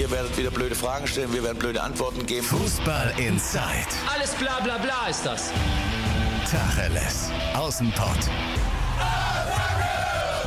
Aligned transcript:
Ihr 0.00 0.10
werdet 0.10 0.38
wieder 0.38 0.50
blöde 0.50 0.74
Fragen 0.74 1.06
stellen, 1.06 1.30
wir 1.30 1.44
werden 1.44 1.58
blöde 1.58 1.82
Antworten 1.82 2.24
geben. 2.24 2.46
Fußball 2.46 3.12
Inside. 3.18 3.60
Alles 4.10 4.34
bla 4.34 4.58
bla 4.60 4.78
bla 4.78 5.08
ist 5.10 5.26
das. 5.26 5.52
Tacheles. 6.50 7.30
Außenpott. 7.52 8.30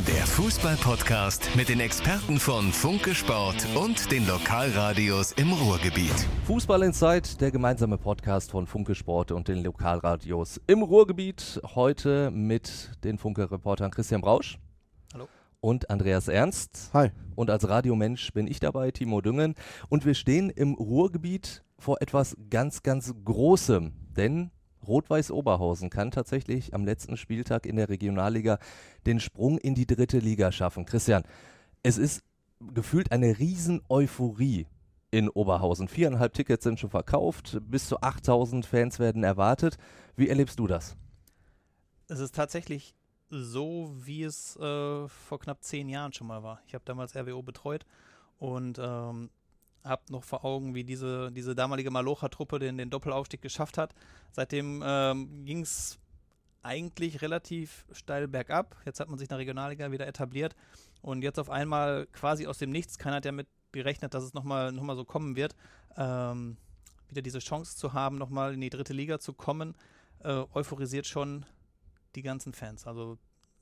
Der 0.08 0.26
Fußball-Podcast 0.26 1.50
mit 1.54 1.68
den 1.68 1.78
Experten 1.78 2.40
von 2.40 2.72
Funke 2.72 3.14
Sport 3.14 3.64
und 3.76 4.10
den 4.10 4.26
Lokalradios 4.26 5.30
im 5.30 5.52
Ruhrgebiet. 5.52 6.26
Fußball 6.48 6.82
Inside, 6.82 7.36
der 7.38 7.52
gemeinsame 7.52 7.96
Podcast 7.96 8.50
von 8.50 8.66
Funke 8.66 8.96
Sport 8.96 9.30
und 9.30 9.46
den 9.46 9.62
Lokalradios 9.62 10.60
im 10.66 10.82
Ruhrgebiet. 10.82 11.60
Heute 11.76 12.32
mit 12.32 12.90
den 13.04 13.18
Funke-Reportern 13.18 13.92
Christian 13.92 14.20
Brausch. 14.20 14.58
Und 15.64 15.88
Andreas 15.88 16.28
Ernst. 16.28 16.90
Hi. 16.92 17.10
Und 17.36 17.48
als 17.48 17.66
Radiomensch 17.66 18.34
bin 18.34 18.46
ich 18.46 18.60
dabei, 18.60 18.90
Timo 18.90 19.22
Düngen. 19.22 19.54
Und 19.88 20.04
wir 20.04 20.12
stehen 20.12 20.50
im 20.50 20.74
Ruhrgebiet 20.74 21.64
vor 21.78 22.02
etwas 22.02 22.36
ganz, 22.50 22.82
ganz 22.82 23.14
Großem. 23.24 23.94
Denn 24.14 24.50
Rot-Weiß 24.86 25.30
Oberhausen 25.30 25.88
kann 25.88 26.10
tatsächlich 26.10 26.74
am 26.74 26.84
letzten 26.84 27.16
Spieltag 27.16 27.64
in 27.64 27.76
der 27.76 27.88
Regionalliga 27.88 28.58
den 29.06 29.20
Sprung 29.20 29.56
in 29.56 29.74
die 29.74 29.86
dritte 29.86 30.18
Liga 30.18 30.52
schaffen. 30.52 30.84
Christian, 30.84 31.22
es 31.82 31.96
ist 31.96 32.24
gefühlt 32.74 33.10
eine 33.10 33.38
Riesen-Euphorie 33.38 34.66
in 35.12 35.30
Oberhausen. 35.30 35.88
Viereinhalb 35.88 36.34
Tickets 36.34 36.64
sind 36.64 36.78
schon 36.78 36.90
verkauft, 36.90 37.58
bis 37.70 37.88
zu 37.88 38.02
8000 38.02 38.66
Fans 38.66 38.98
werden 38.98 39.24
erwartet. 39.24 39.78
Wie 40.14 40.28
erlebst 40.28 40.58
du 40.58 40.66
das? 40.66 40.94
Es 42.08 42.20
ist 42.20 42.34
tatsächlich 42.34 42.94
so, 43.30 43.94
wie 43.96 44.22
es 44.22 44.56
äh, 44.56 45.08
vor 45.08 45.38
knapp 45.40 45.62
zehn 45.62 45.88
Jahren 45.88 46.12
schon 46.12 46.26
mal 46.26 46.42
war. 46.42 46.60
Ich 46.66 46.74
habe 46.74 46.84
damals 46.84 47.16
RWO 47.16 47.42
betreut 47.42 47.84
und 48.38 48.78
ähm, 48.78 49.30
habe 49.82 50.02
noch 50.10 50.24
vor 50.24 50.44
Augen, 50.44 50.74
wie 50.74 50.84
diese, 50.84 51.30
diese 51.32 51.54
damalige 51.54 51.90
Malocha-Truppe 51.90 52.58
den, 52.58 52.78
den 52.78 52.90
Doppelaufstieg 52.90 53.42
geschafft 53.42 53.78
hat. 53.78 53.94
Seitdem 54.32 54.82
ähm, 54.84 55.44
ging 55.44 55.60
es 55.60 55.98
eigentlich 56.62 57.20
relativ 57.20 57.84
steil 57.92 58.26
bergab. 58.26 58.76
Jetzt 58.86 59.00
hat 59.00 59.08
man 59.08 59.18
sich 59.18 59.26
in 59.26 59.30
der 59.30 59.38
Regionalliga 59.38 59.92
wieder 59.92 60.06
etabliert 60.06 60.56
und 61.02 61.22
jetzt 61.22 61.38
auf 61.38 61.50
einmal 61.50 62.06
quasi 62.06 62.46
aus 62.46 62.58
dem 62.58 62.70
Nichts, 62.70 62.98
keiner 62.98 63.16
hat 63.16 63.26
ja 63.26 63.32
mit 63.32 63.46
berechnet, 63.70 64.14
dass 64.14 64.24
es 64.24 64.32
nochmal 64.32 64.72
noch 64.72 64.82
mal 64.82 64.96
so 64.96 65.04
kommen 65.04 65.36
wird, 65.36 65.54
ähm, 65.96 66.56
wieder 67.08 67.22
diese 67.22 67.40
Chance 67.40 67.76
zu 67.76 67.92
haben, 67.92 68.16
nochmal 68.16 68.54
in 68.54 68.60
die 68.60 68.70
dritte 68.70 68.94
Liga 68.94 69.18
zu 69.18 69.34
kommen, 69.34 69.74
äh, 70.22 70.44
euphorisiert 70.54 71.06
schon 71.06 71.44
die 72.16 72.22
ganzen 72.22 72.52
Fans. 72.52 72.86
Also 72.86 73.18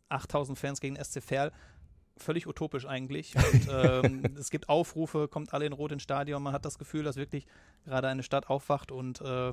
8000 0.08 0.58
Fans 0.58 0.80
gegen 0.80 0.96
SC 0.96 1.22
Verl, 1.22 1.52
völlig 2.16 2.46
utopisch 2.46 2.86
eigentlich. 2.86 3.34
Und 3.52 3.68
ähm, 3.70 4.36
es 4.38 4.50
gibt 4.50 4.68
Aufrufe, 4.68 5.28
kommt 5.28 5.52
alle 5.52 5.66
in 5.66 5.72
Rot 5.72 5.92
ins 5.92 6.02
Stadion. 6.02 6.42
Man 6.42 6.52
hat 6.52 6.64
das 6.64 6.78
Gefühl, 6.78 7.04
dass 7.04 7.16
wirklich 7.16 7.46
gerade 7.84 8.08
eine 8.08 8.22
Stadt 8.22 8.48
aufwacht 8.48 8.92
und 8.92 9.20
äh, 9.20 9.52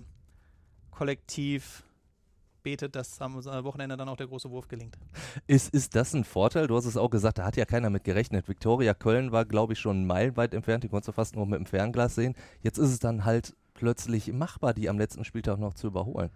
kollektiv 0.92 1.84
betet, 2.62 2.96
dass 2.96 3.22
am 3.22 3.36
Wochenende 3.36 3.96
dann 3.96 4.10
auch 4.10 4.18
der 4.18 4.28
große 4.28 4.50
Wurf 4.50 4.68
gelingt. 4.68 4.98
Ist, 5.48 5.74
ist 5.74 5.96
das 5.96 6.14
ein 6.14 6.24
Vorteil? 6.24 6.68
Du 6.68 6.76
hast 6.76 6.86
es 6.86 6.98
auch 6.98 7.10
gesagt, 7.10 7.38
da 7.38 7.46
hat 7.46 7.56
ja 7.56 7.66
keiner 7.66 7.90
mit 7.90 8.04
gerechnet. 8.04 8.48
Viktoria 8.48 8.94
Köln 8.94 9.32
war, 9.32 9.46
glaube 9.46 9.74
ich, 9.74 9.80
schon 9.80 10.06
meilenweit 10.06 10.54
entfernt. 10.54 10.84
Die 10.84 10.90
konntest 10.90 11.08
du 11.08 11.12
fast 11.14 11.36
nur 11.36 11.46
mit 11.46 11.60
dem 11.60 11.66
Fernglas 11.66 12.16
sehen. 12.16 12.36
Jetzt 12.62 12.78
ist 12.78 12.90
es 12.90 13.00
dann 13.00 13.24
halt 13.26 13.56
plötzlich 13.74 14.32
machbar, 14.34 14.74
die 14.74 14.90
am 14.90 15.00
letzten 15.00 15.24
Spieltag 15.24 15.58
noch 15.58 15.74
zu 15.74 15.88
überholen. 15.88 16.32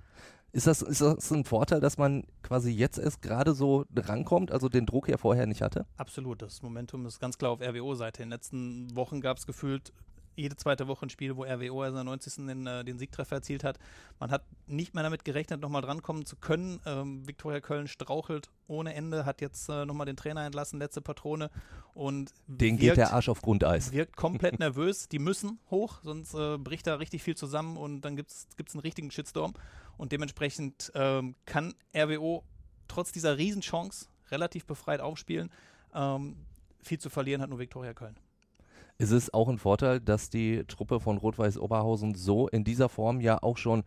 Ist 0.54 0.68
das, 0.68 0.84
ist 0.84 1.02
das 1.02 1.32
ein 1.32 1.46
Vorteil, 1.46 1.80
dass 1.80 1.98
man 1.98 2.26
quasi 2.44 2.70
jetzt 2.70 3.00
erst 3.00 3.23
gerade 3.23 3.56
so 3.56 3.86
rankommt, 3.96 4.52
also 4.52 4.70
den 4.70 4.86
Druck 4.86 5.09
ja 5.09 5.18
vorher 5.18 5.48
nicht 5.48 5.64
hatte? 5.64 5.88
Absolut. 5.98 6.44
Das 6.44 6.62
Momentum 6.62 7.08
ist 7.08 7.20
ganz 7.20 7.40
klar 7.40 7.52
auf 7.52 7.59
RWO-Seite. 7.59 8.22
In 8.22 8.30
den 8.30 8.34
letzten 8.34 8.96
Wochen 8.96 9.20
gab 9.20 9.38
es 9.38 9.48
gefühlt 9.48 9.92
jede 10.36 10.56
zweite 10.56 10.88
Woche 10.88 11.06
ein 11.06 11.09
Spiel, 11.09 11.36
wo 11.36 11.44
RWO 11.44 11.84
in 11.84 11.94
der 11.94 12.03
90. 12.03 12.48
Den, 12.48 12.67
äh, 12.67 12.84
den 12.84 12.98
Siegtreffer 12.98 13.36
erzielt 13.36 13.64
hat. 13.64 13.80
Man 14.20 14.31
hat 14.31 14.44
nicht 14.67 14.94
mehr 14.94 15.03
damit 15.03 15.25
gerechnet, 15.25 15.62
nochmal 15.62 15.81
drankommen 15.81 16.25
zu 16.25 16.36
können. 16.36 16.80
Ähm, 16.86 17.28
Viktoria 17.28 17.59
Köln 17.59 17.88
strauchelt 17.88 18.50
ohne 18.68 18.94
Ende, 18.94 19.25
hat 19.25 19.41
jetzt 19.41 19.69
äh, 19.69 19.85
nochmal 19.85 20.06
den 20.06 20.16
Trainer 20.16 20.46
entlassen, 20.46 20.80
letzte 20.80 21.02
Patrone. 21.02 21.50
Und 21.94 22.34
Den 22.47 22.78
geht 22.78 22.97
der 22.97 23.13
Arsch 23.13 23.30
auf 23.30 23.41
Grundeis. 23.41 23.91
Wirkt 23.91 24.16
komplett 24.16 24.59
nervös. 24.59 25.08
Die 25.08 25.19
müssen 25.19 25.59
hoch, 25.69 26.00
sonst 26.03 26.34
äh, 26.34 26.58
bricht 26.58 26.88
da 26.88 26.96
richtig 26.96 27.24
viel 27.24 27.35
zusammen 27.35 27.78
und 27.78 28.02
dann 28.02 28.16
gibt 28.16 28.31
es 28.31 28.47
einen 28.74 28.81
richtigen 28.81 29.12
Shitstorm. 29.12 29.53
Und 29.97 30.12
dementsprechend 30.12 30.91
ähm, 30.96 31.35
kann 31.46 31.75
RWO 31.96 32.44
trotz 32.88 33.12
dieser 33.12 33.38
Riesenchance 33.38 34.08
relativ 34.31 34.66
befreit 34.66 35.02
aufspielen. 35.02 35.52
Ähm, 35.94 36.35
viel 36.81 37.00
zu 37.00 37.09
verlieren 37.09 37.41
hat 37.41 37.50
nur 37.50 37.59
Viktoria 37.59 37.94
Köln. 37.94 38.18
Ist 38.98 39.12
es 39.12 39.34
auch 39.34 39.50
ein 39.50 39.58
Vorteil, 39.58 40.00
dass 40.00 40.30
die 40.30 40.64
Truppe 40.66 41.00
von 41.00 41.18
Rot-Weiß 41.18 41.58
Oberhausen 41.58 42.16
so 42.16 42.48
in 42.48 42.64
dieser 42.64 42.90
Form 42.90 43.22
ja 43.22 43.42
auch 43.42 43.58
schon, 43.58 43.84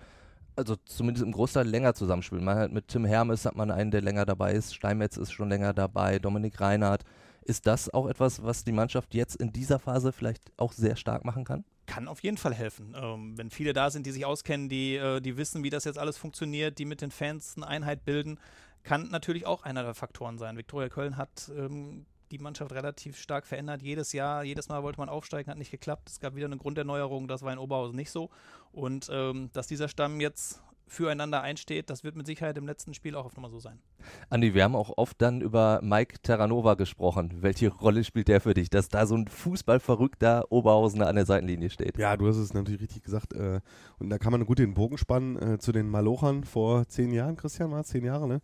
also 0.56 0.76
zumindest 0.84 1.24
im 1.24 1.32
Großteil 1.32 1.66
länger 1.66 1.94
zusammenspielt? 1.94 2.42
Man 2.42 2.58
hat 2.58 2.72
mit 2.72 2.88
Tim 2.88 3.04
Hermes 3.04 3.44
hat 3.44 3.56
man 3.56 3.70
einen, 3.70 3.90
der 3.90 4.02
länger 4.02 4.26
dabei 4.26 4.52
ist, 4.52 4.74
Steinmetz 4.74 5.16
ist 5.16 5.32
schon 5.32 5.48
länger 5.48 5.72
dabei, 5.72 6.18
Dominik 6.18 6.60
Reinhardt. 6.60 7.04
Ist 7.42 7.66
das 7.66 7.88
auch 7.94 8.08
etwas, 8.08 8.42
was 8.42 8.64
die 8.64 8.72
Mannschaft 8.72 9.14
jetzt 9.14 9.36
in 9.36 9.52
dieser 9.52 9.78
Phase 9.78 10.10
vielleicht 10.10 10.42
auch 10.56 10.72
sehr 10.72 10.96
stark 10.96 11.24
machen 11.24 11.44
kann? 11.44 11.64
Kann 11.86 12.08
auf 12.08 12.20
jeden 12.24 12.36
Fall 12.36 12.52
helfen. 12.52 12.96
Ähm, 13.00 13.38
wenn 13.38 13.50
viele 13.50 13.72
da 13.72 13.90
sind, 13.90 14.04
die 14.04 14.10
sich 14.10 14.26
auskennen, 14.26 14.68
die, 14.68 14.96
äh, 14.96 15.20
die 15.20 15.36
wissen, 15.36 15.62
wie 15.62 15.70
das 15.70 15.84
jetzt 15.84 15.98
alles 15.98 16.18
funktioniert, 16.18 16.80
die 16.80 16.84
mit 16.84 17.00
den 17.00 17.12
Fans 17.12 17.54
eine 17.56 17.68
Einheit 17.68 18.04
bilden, 18.04 18.40
kann 18.82 19.08
natürlich 19.10 19.46
auch 19.46 19.62
einer 19.62 19.84
der 19.84 19.94
Faktoren 19.94 20.38
sein. 20.38 20.56
Viktoria 20.56 20.88
Köln 20.88 21.16
hat 21.16 21.50
ähm, 21.56 22.06
die 22.30 22.38
Mannschaft 22.38 22.72
relativ 22.72 23.18
stark 23.18 23.46
verändert. 23.46 23.82
Jedes 23.82 24.12
Jahr, 24.12 24.44
jedes 24.44 24.68
Mal 24.68 24.82
wollte 24.82 24.98
man 24.98 25.08
aufsteigen, 25.08 25.50
hat 25.50 25.58
nicht 25.58 25.70
geklappt. 25.70 26.08
Es 26.10 26.20
gab 26.20 26.34
wieder 26.34 26.46
eine 26.46 26.56
Grunderneuerung, 26.56 27.28
das 27.28 27.42
war 27.42 27.52
in 27.52 27.58
Oberhausen 27.58 27.96
nicht 27.96 28.10
so. 28.10 28.30
Und 28.72 29.08
ähm, 29.12 29.50
dass 29.52 29.66
dieser 29.66 29.88
Stamm 29.88 30.20
jetzt 30.20 30.60
füreinander 30.88 31.42
einsteht, 31.42 31.90
das 31.90 32.04
wird 32.04 32.16
mit 32.16 32.26
Sicherheit 32.26 32.56
im 32.58 32.66
letzten 32.66 32.94
Spiel 32.94 33.16
auch 33.16 33.24
auf 33.24 33.36
Nummer 33.36 33.50
so 33.50 33.58
sein. 33.58 33.78
Andi, 34.30 34.54
wir 34.54 34.62
haben 34.62 34.76
auch 34.76 34.96
oft 34.96 35.20
dann 35.20 35.40
über 35.40 35.80
Mike 35.82 36.20
Terranova 36.22 36.74
gesprochen. 36.74 37.38
Welche 37.40 37.68
Rolle 37.68 38.04
spielt 38.04 38.28
der 38.28 38.40
für 38.40 38.54
dich, 38.54 38.70
dass 38.70 38.88
da 38.88 39.06
so 39.06 39.16
ein 39.16 39.26
fußballverrückter 39.26 40.50
Oberhausener 40.50 41.08
an 41.08 41.16
der 41.16 41.26
Seitenlinie 41.26 41.70
steht? 41.70 41.98
Ja, 41.98 42.16
du 42.16 42.28
hast 42.28 42.36
es 42.36 42.54
natürlich 42.54 42.80
richtig 42.80 43.02
gesagt. 43.02 43.32
Äh, 43.32 43.60
und 43.98 44.10
da 44.10 44.18
kann 44.18 44.32
man 44.32 44.46
gut 44.46 44.58
den 44.58 44.74
Bogen 44.74 44.98
spannen 44.98 45.36
äh, 45.36 45.58
zu 45.58 45.72
den 45.72 45.88
Malochern 45.88 46.44
vor 46.44 46.86
zehn 46.86 47.12
Jahren. 47.12 47.36
Christian 47.36 47.72
war 47.72 47.82
zehn 47.84 48.04
Jahre, 48.04 48.28
ne? 48.28 48.40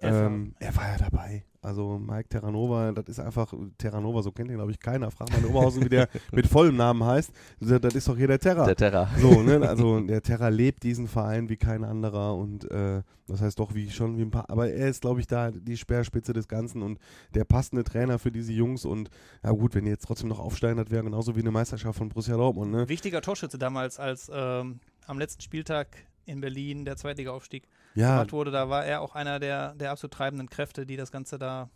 Ähm, 0.00 0.54
er 0.58 0.74
war 0.76 0.88
ja 0.88 0.96
dabei. 0.98 1.44
Also 1.64 1.98
Mike 1.98 2.28
Terranova, 2.28 2.92
das 2.92 3.06
ist 3.08 3.20
einfach, 3.20 3.54
Terranova, 3.78 4.20
so 4.22 4.30
kennt 4.32 4.50
ihn 4.50 4.56
glaube 4.56 4.72
ich 4.72 4.78
keiner. 4.78 5.10
Frag 5.10 5.30
mal 5.30 5.38
in 5.38 5.46
Oberhausen, 5.46 5.82
wie 5.82 5.88
der 5.88 6.10
mit 6.32 6.46
vollem 6.46 6.76
Namen 6.76 7.02
heißt. 7.02 7.32
Das 7.58 7.94
ist 7.94 8.06
doch 8.06 8.18
hier 8.18 8.26
der 8.26 8.38
Terra. 8.38 8.66
Der 8.66 8.76
Terra. 8.76 9.08
So, 9.18 9.42
ne? 9.42 9.66
Also 9.66 10.00
der 10.00 10.20
Terra 10.20 10.48
lebt 10.48 10.82
diesen 10.82 11.08
Verein 11.08 11.48
wie 11.48 11.56
kein 11.56 11.82
anderer 11.82 12.36
und 12.36 12.70
äh, 12.70 13.02
das 13.26 13.40
heißt 13.40 13.58
doch 13.58 13.74
wie 13.74 13.90
schon 13.90 14.18
wie 14.18 14.22
ein 14.22 14.30
paar, 14.30 14.50
aber 14.50 14.70
er 14.70 14.88
ist 14.88 15.00
glaube 15.00 15.20
ich 15.20 15.26
da 15.26 15.50
die 15.50 15.78
Speerspitze 15.78 16.34
des 16.34 16.48
Ganzen 16.48 16.82
und 16.82 16.98
der 17.34 17.44
passende 17.44 17.82
Trainer 17.82 18.18
für 18.18 18.30
diese 18.30 18.52
Jungs 18.52 18.84
und 18.84 19.08
ja 19.42 19.50
gut, 19.50 19.74
wenn 19.74 19.84
die 19.86 19.90
jetzt 19.90 20.04
trotzdem 20.04 20.28
noch 20.28 20.40
aufsteigen, 20.40 20.76
das 20.76 20.90
wäre 20.90 21.02
genauso 21.02 21.34
wie 21.34 21.40
eine 21.40 21.50
Meisterschaft 21.50 21.96
von 21.96 22.10
Borussia 22.10 22.36
Dortmund, 22.36 22.72
ne? 22.72 22.88
Wichtiger 22.90 23.22
Torschütze 23.22 23.56
damals, 23.56 23.98
als 23.98 24.30
ähm, 24.30 24.80
am 25.06 25.18
letzten 25.18 25.40
Spieltag 25.40 25.88
in 26.26 26.42
Berlin 26.42 26.84
der 26.84 26.96
Zweitliga-Aufstieg 26.96 27.66
Ja, 27.94 28.16
gemacht 28.16 28.32
wurde, 28.32 28.50
da 28.50 28.68
war 28.68 28.84
er 28.84 29.00
auch 29.00 29.14
einer 29.14 29.38
der, 29.38 29.74
der 29.74 29.90
absolut 29.90 30.12
treibenden 30.12 30.48
Kräfte, 30.48 30.86
die 30.86 30.96
das 30.96 31.12
Ganze 31.12 31.38
da 31.38 31.70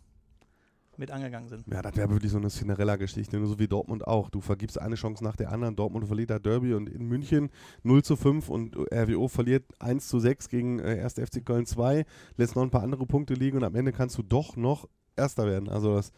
mit 0.99 1.11
angegangen 1.11 1.47
sind. 1.47 1.65
Ja, 1.67 1.81
das 1.81 1.95
wäre 1.95 2.09
wirklich 2.09 2.31
so 2.31 2.37
eine 2.37 2.49
Cinderella-Geschichte, 2.49 3.37
nur 3.37 3.47
so 3.47 3.57
wie 3.57 3.67
Dortmund 3.67 4.05
auch. 4.05 4.29
Du 4.29 4.41
vergibst 4.41 4.79
eine 4.79 4.95
Chance 4.95 5.23
nach 5.23 5.37
der 5.37 5.51
anderen. 5.51 5.75
Dortmund 5.75 6.05
verliert 6.05 6.29
das 6.29 6.41
Derby 6.41 6.73
und 6.73 6.89
in 6.89 7.07
München 7.07 7.49
0 7.83 8.03
zu 8.03 8.17
5 8.17 8.49
und 8.49 8.75
RWO 8.75 9.29
verliert 9.29 9.63
1 9.79 10.07
zu 10.07 10.19
6 10.19 10.49
gegen 10.49 10.79
äh, 10.79 11.01
1. 11.01 11.13
FC 11.13 11.43
Köln 11.43 11.65
2, 11.65 12.05
lässt 12.35 12.55
noch 12.55 12.63
ein 12.63 12.69
paar 12.69 12.83
andere 12.83 13.05
Punkte 13.05 13.33
liegen 13.33 13.57
und 13.57 13.63
am 13.63 13.75
Ende 13.75 13.93
kannst 13.93 14.17
du 14.17 14.23
doch 14.23 14.57
noch 14.57 14.87
Erster 15.15 15.47
werden. 15.47 15.67
Also 15.69 15.95
das 15.95 16.11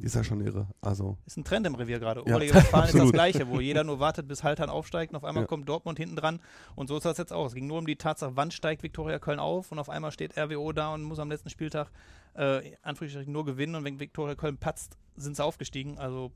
ist 0.00 0.14
ja 0.14 0.24
schon 0.24 0.40
irre. 0.40 0.68
Also 0.80 1.18
Ist 1.26 1.36
ein 1.36 1.44
Trend 1.44 1.66
im 1.66 1.74
Revier 1.74 1.98
gerade. 1.98 2.20
Ja, 2.20 2.26
Oberliga 2.26 2.54
Westfalen 2.54 2.88
ist 2.94 2.98
das. 2.98 3.12
Gleiche, 3.12 3.48
wo 3.48 3.60
jeder 3.60 3.84
nur 3.84 4.00
wartet, 4.00 4.26
bis 4.28 4.42
Haltern 4.42 4.70
aufsteigt 4.70 5.12
und 5.12 5.16
auf 5.16 5.24
einmal 5.24 5.44
Ja. 5.44 5.46
kommt 5.48 5.68
Dortmund 5.68 5.98
hinten 5.98 6.16
dran. 6.16 6.40
Und 6.76 6.88
so 6.88 6.96
ist 6.96 7.04
das 7.04 7.18
jetzt 7.18 7.32
auch. 7.32 7.46
Es 7.46 7.54
ging 7.54 7.66
nur 7.66 7.78
um 7.78 7.86
die 7.86 7.96
Tatsache, 7.96 8.32
wann 8.36 8.50
steigt 8.50 8.82
Viktoria 8.82 9.18
Köln 9.18 9.38
auf 9.38 9.72
und 9.72 9.78
auf 9.78 9.88
einmal 9.90 10.12
steht 10.12 10.36
RWO 10.38 10.72
da 10.72 10.94
und 10.94 11.02
muss 11.02 11.18
am 11.18 11.30
letzten 11.30 11.50
Spieltag 11.50 11.90
äh, 12.34 12.72
Anführungsstrichen 12.82 13.32
nur 13.32 13.44
gewinnen 13.44 13.74
und 13.74 13.84
wenn 13.84 13.98
Viktoria 14.00 14.34
Köln 14.34 14.56
patzt, 14.58 14.96
sind 15.16 15.36
sie 15.36 15.44
aufgestiegen. 15.44 15.98
Also 15.98 16.32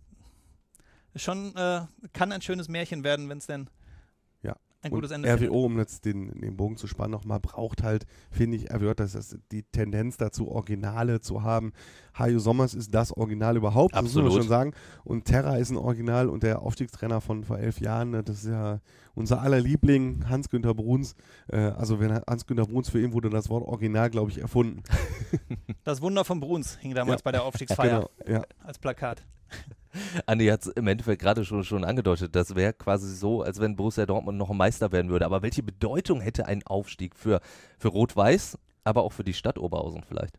schon 1.17 1.55
äh, 1.57 1.83
kann 2.13 2.33
ein 2.33 2.43
schönes 2.43 2.69
Märchen 2.69 3.05
werden, 3.05 3.29
wenn 3.29 3.39
es 3.39 3.47
denn 3.47 3.63
Ja. 3.63 3.71
Ein 4.85 4.91
gutes 4.91 5.11
Ende 5.11 5.29
findet. 5.29 5.51
RWO, 5.51 5.65
um 5.65 5.79
jetzt 5.79 6.05
den, 6.05 6.29
den 6.41 6.57
Bogen 6.57 6.77
zu 6.77 6.87
spannen, 6.87 7.11
nochmal 7.13 7.41
braucht 7.41 7.83
halt, 7.83 8.07
finde 8.31 8.57
ich, 8.57 8.73
RWO, 8.73 8.95
das 8.95 9.15
ist 9.15 9.39
die 9.51 9.63
Tendenz 9.63 10.17
dazu, 10.17 10.49
Originale 10.51 11.21
zu 11.21 11.43
haben. 11.43 11.73
Hajo 12.19 12.39
Sommers 12.39 12.75
ist 12.75 12.95
das 12.95 13.13
Original 13.13 13.57
überhaupt, 13.57 13.95
das 13.95 14.03
muss 14.03 14.11
Absolut. 14.13 14.33
man 14.33 14.41
schon 14.43 14.49
sagen. 14.49 14.73
Und 15.05 15.25
Terra 15.25 15.57
ist 15.57 15.71
ein 15.71 15.77
Original 15.77 16.29
und 16.29 16.43
der 16.43 16.63
Aufstiegstrainer 16.63 17.21
von 17.21 17.43
vor 17.45 17.59
elf 17.59 17.81
Jahren, 17.81 18.11
ne, 18.11 18.23
das 18.23 18.45
ist 18.45 18.51
ja 18.51 18.81
unser 19.17 19.41
aller 19.43 19.61
Liebling, 19.61 20.29
Hans-Günther 20.29 20.75
Bruns. 20.75 21.15
Äh, 21.49 21.57
also 21.59 21.99
wenn 22.01 22.13
Hans-Günther 22.15 22.67
Bruns, 22.67 22.89
für 22.91 23.01
ihn 23.01 23.13
wurde 23.13 23.31
das 23.31 23.49
Wort 23.51 23.65
Original, 23.67 24.11
glaube 24.11 24.31
ich, 24.31 24.41
erfunden. 24.41 24.83
Das 25.85 26.01
Wunder 26.03 26.25
von 26.25 26.41
Bruns 26.41 26.77
hing 26.79 26.95
damals 26.95 27.21
Ja. 27.21 27.25
bei 27.25 27.33
der 27.33 27.45
Aufstiegsfeier 27.45 28.09
Genau, 28.27 28.39
ja. 28.39 28.43
als 28.63 28.79
Plakat. 28.79 29.23
Andi 30.27 30.47
hat 30.47 30.63
es 30.63 30.69
im 30.69 30.87
Endeffekt 30.87 31.23
gerade 31.23 31.45
schon, 31.45 31.65
schon 31.65 31.85
angedeutet. 31.85 32.35
Das 32.35 32.55
wäre 32.55 32.73
quasi 32.73 33.15
so, 33.15 33.43
als 33.43 33.61
wenn 33.61 33.77
Borussia 33.77 34.07
Dortmund 34.07 34.39
noch 34.39 34.51
ein 34.51 34.57
Meister 34.57 34.93
werden 34.93 35.11
würde. 35.11 35.27
Aber 35.27 35.43
welche 35.43 35.63
Bedeutung 35.63 36.21
hätte 36.21 36.47
ein 36.47 36.63
Aufstieg 36.65 37.17
für, 37.17 37.41
für 37.79 37.89
Rot-Weiß, 37.89 38.59
aber 38.85 39.03
auch 39.03 39.13
für 39.13 39.25
die 39.25 39.35
Stadt 39.35 39.59
Oberhausen 39.59 40.05
vielleicht? 40.07 40.39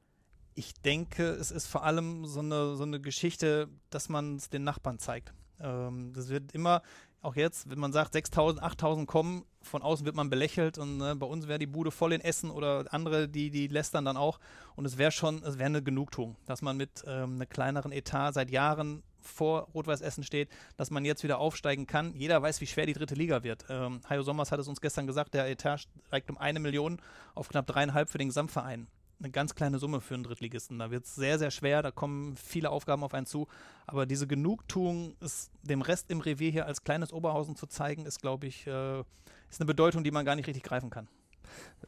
Ich 0.56 0.74
denke, 0.74 1.30
es 1.30 1.52
ist 1.52 1.68
vor 1.68 1.84
allem 1.84 2.26
so 2.26 2.40
eine, 2.40 2.76
so 2.76 2.84
eine 2.84 3.02
Geschichte, 3.02 3.68
dass 3.90 4.10
man 4.10 4.38
es 4.38 4.50
den 4.50 4.64
Nachbarn 4.64 5.00
zeigt. 5.00 5.34
Ähm, 5.60 6.14
das 6.14 6.30
wird 6.30 6.54
immer, 6.54 6.82
auch 7.22 7.36
jetzt, 7.36 7.70
wenn 7.70 7.80
man 7.80 7.92
sagt, 7.92 8.14
6000, 8.14 8.64
8000 8.64 9.08
kommen, 9.08 9.46
von 9.62 9.82
außen 9.82 10.06
wird 10.06 10.16
man 10.16 10.30
belächelt 10.30 10.78
und 10.78 10.98
ne, 10.98 11.16
bei 11.16 11.26
uns 11.26 11.48
wäre 11.48 11.60
die 11.60 11.66
Bude 11.66 11.92
voll 11.92 12.14
in 12.14 12.22
Essen 12.22 12.52
oder 12.52 12.86
andere, 12.92 13.28
die, 13.28 13.50
die 13.50 13.68
lästern 13.68 14.06
dann 14.06 14.16
auch. 14.16 14.40
Und 14.76 14.86
es 14.86 14.98
wäre 14.98 15.12
schon, 15.12 15.44
es 15.44 15.58
wäre 15.58 15.66
eine 15.66 15.82
Genugtuung, 15.82 16.36
dass 16.46 16.62
man 16.62 16.78
mit 16.78 17.04
ähm, 17.08 17.36
einem 17.36 17.50
kleineren 17.50 17.92
Etat 17.92 18.34
seit 18.34 18.52
Jahren 18.52 19.02
vor 19.28 19.70
Rot-Weiß 19.74 20.02
Essen 20.02 20.24
steht, 20.24 20.50
dass 20.78 20.92
man 20.92 21.06
jetzt 21.06 21.24
wieder 21.24 21.40
aufsteigen 21.40 21.88
kann. 21.88 22.14
Jeder 22.16 22.42
weiß, 22.42 22.62
wie 22.62 22.68
schwer 22.68 22.86
die 22.86 22.94
dritte 22.94 23.16
Liga 23.16 23.44
wird. 23.44 23.66
Ähm, 23.70 24.02
Hajo 24.10 24.24
Sommers 24.24 24.52
hat 24.52 24.60
es 24.60 24.68
uns 24.68 24.82
gestern 24.82 25.08
gesagt, 25.08 25.34
der 25.34 25.50
Etat 25.50 25.80
steigt 26.08 26.30
um 26.30 26.38
eine 26.38 26.60
Million 26.60 27.02
auf 27.34 27.50
knapp 27.50 27.68
dreieinhalb 27.68 28.10
für 28.10 28.18
den 28.18 28.28
Gesamtverein 28.28 28.88
eine 29.20 29.32
ganz 29.32 29.56
kleine 29.56 29.80
Summe 29.80 30.02
für 30.02 30.14
einen 30.14 30.24
Drittligisten. 30.24 30.80
Da 30.80 30.92
wird 30.92 31.06
es 31.06 31.16
sehr, 31.16 31.40
sehr 31.40 31.52
schwer, 31.52 31.82
da 31.82 31.92
kommen 31.92 32.36
viele 32.36 32.70
Aufgaben 32.70 33.04
auf 33.04 33.14
einen 33.14 33.26
zu. 33.26 33.48
Aber 33.88 34.06
diese 34.06 34.28
Genugtuung, 34.28 35.16
ist 35.20 35.52
dem 35.64 35.82
Rest 35.82 36.12
im 36.12 36.20
Revier 36.20 36.52
hier 36.52 36.66
als 36.66 36.84
kleines 36.84 37.14
Oberhausen 37.14 37.56
zu 37.56 37.68
zeigen, 37.68 38.06
ist, 38.06 38.22
glaube 38.22 38.48
ich, 38.48 38.68
äh, 38.68 39.00
ist 39.50 39.60
eine 39.60 39.68
Bedeutung, 39.68 40.04
die 40.04 40.12
man 40.12 40.26
gar 40.26 40.36
nicht 40.36 40.48
richtig 40.48 40.64
greifen 40.64 40.90
kann. 40.90 41.08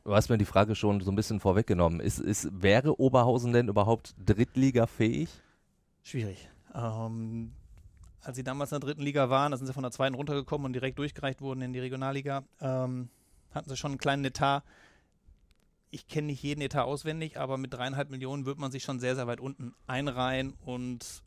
Du 0.03 0.13
hast 0.13 0.29
mir 0.29 0.37
die 0.37 0.45
Frage 0.45 0.75
schon 0.75 1.01
so 1.01 1.11
ein 1.11 1.15
bisschen 1.15 1.39
vorweggenommen. 1.39 1.99
Ist, 1.99 2.19
ist, 2.19 2.49
wäre 2.51 2.99
Oberhausen 2.99 3.53
denn 3.53 3.67
überhaupt 3.67 4.15
Drittliga-fähig? 4.23 5.29
Schwierig. 6.03 6.49
Ähm, 6.73 7.53
als 8.21 8.35
sie 8.35 8.43
damals 8.43 8.71
in 8.71 8.79
der 8.79 8.87
dritten 8.87 9.03
Liga 9.03 9.29
waren, 9.29 9.51
da 9.51 9.57
sind 9.57 9.67
sie 9.67 9.73
von 9.73 9.83
der 9.83 9.91
zweiten 9.91 10.15
runtergekommen 10.15 10.65
und 10.65 10.73
direkt 10.73 10.99
durchgereicht 10.99 11.41
wurden 11.41 11.61
in 11.61 11.73
die 11.73 11.79
Regionalliga, 11.79 12.43
ähm, 12.59 13.09
hatten 13.51 13.69
sie 13.69 13.77
schon 13.77 13.91
einen 13.91 13.99
kleinen 13.99 14.25
Etat 14.25 14.63
ich 15.89 16.07
kenne 16.07 16.27
nicht 16.27 16.43
jeden 16.43 16.61
Etat 16.61 16.83
auswendig, 16.83 17.39
aber 17.39 17.57
mit 17.57 17.73
dreieinhalb 17.73 18.09
Millionen 18.09 18.45
wird 18.45 18.57
man 18.57 18.71
sich 18.71 18.83
schon 18.83 18.99
sehr, 18.99 19.15
sehr 19.15 19.27
weit 19.27 19.39
unten 19.39 19.73
einreihen 19.87 20.53
und 20.65 21.23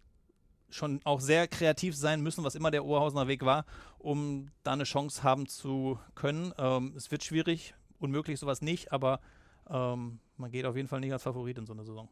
schon 0.69 1.01
auch 1.05 1.21
sehr 1.21 1.49
kreativ 1.49 1.97
sein 1.97 2.21
müssen, 2.21 2.45
was 2.45 2.55
immer 2.55 2.71
der 2.71 2.85
Oberhausener 2.85 3.27
Weg 3.27 3.45
war, 3.45 3.65
um 3.99 4.51
da 4.63 4.73
eine 4.73 4.85
Chance 4.85 5.23
haben 5.23 5.47
zu 5.47 5.99
können. 6.15 6.53
Ähm, 6.59 6.95
es 6.97 7.11
wird 7.11 7.25
schwierig, 7.25 7.75
unmöglich 7.99 8.39
sowas 8.39 8.63
nicht, 8.63 8.93
aber 8.93 9.21
ähm, 9.69 10.21
man 10.37 10.51
geht 10.51 10.67
auf 10.67 10.77
jeden 10.77 10.89
Fall 10.89 11.01
nicht 11.01 11.13
als 11.13 11.25
Favorit 11.25 11.59
in 11.59 11.67
so 11.67 11.73
eine 11.73 11.85
Saison. 11.85 12.09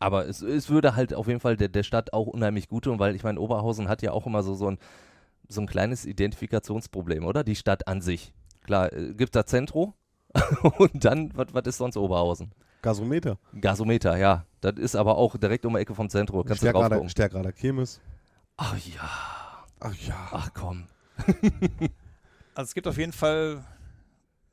Aber 0.00 0.26
es, 0.26 0.42
es 0.42 0.68
würde 0.68 0.96
halt 0.96 1.14
auf 1.14 1.28
jeden 1.28 1.40
Fall 1.40 1.56
der, 1.56 1.68
der 1.68 1.84
Stadt 1.84 2.12
auch 2.12 2.26
unheimlich 2.26 2.68
gut 2.68 2.84
tun, 2.84 2.98
weil 2.98 3.14
ich 3.14 3.22
meine, 3.22 3.38
Oberhausen 3.38 3.88
hat 3.88 4.02
ja 4.02 4.10
auch 4.12 4.26
immer 4.26 4.42
so, 4.42 4.54
so, 4.54 4.68
ein, 4.68 4.78
so 5.48 5.60
ein 5.60 5.66
kleines 5.66 6.04
Identifikationsproblem, 6.06 7.24
oder? 7.24 7.44
Die 7.44 7.56
Stadt 7.56 7.86
an 7.86 8.00
sich. 8.00 8.32
Klar, 8.64 8.92
äh, 8.92 9.14
gibt 9.14 9.36
da 9.36 9.46
Zentro, 9.46 9.94
und 10.78 11.04
dann, 11.04 11.32
was 11.34 11.66
ist 11.66 11.78
sonst 11.78 11.96
Oberhausen? 11.96 12.52
Gasometer. 12.82 13.38
Gasometer, 13.60 14.16
ja. 14.16 14.46
Das 14.60 14.74
ist 14.76 14.96
aber 14.96 15.18
auch 15.18 15.36
direkt 15.36 15.66
um 15.66 15.74
die 15.74 15.80
Ecke 15.80 15.94
vom 15.94 16.08
Zentrum. 16.08 16.44
Kannst 16.44 16.62
du 16.62 16.72
drauf 16.72 17.10
Stärkrader 17.10 17.52
Kirmes. 17.52 18.00
Ach 18.56 18.76
ja. 18.76 19.10
Ach 19.80 19.94
ja. 19.94 20.28
Ach 20.30 20.50
komm. 20.54 20.86
also 22.54 22.68
es 22.68 22.74
gibt 22.74 22.86
auf 22.86 22.96
jeden 22.96 23.12
Fall 23.12 23.64